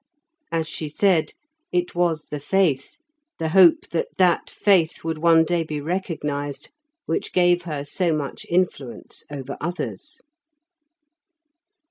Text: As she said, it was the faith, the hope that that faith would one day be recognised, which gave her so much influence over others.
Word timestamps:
As 0.51 0.67
she 0.67 0.89
said, 0.89 1.33
it 1.71 1.93
was 1.93 2.29
the 2.31 2.39
faith, 2.39 2.97
the 3.37 3.49
hope 3.49 3.87
that 3.91 4.07
that 4.17 4.49
faith 4.49 5.03
would 5.03 5.19
one 5.19 5.43
day 5.45 5.63
be 5.63 5.79
recognised, 5.79 6.71
which 7.05 7.31
gave 7.31 7.65
her 7.65 7.83
so 7.83 8.11
much 8.11 8.43
influence 8.49 9.25
over 9.29 9.55
others. 9.61 10.21